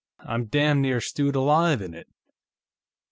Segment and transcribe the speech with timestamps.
[0.21, 2.07] I'm damn near stewed alive in it."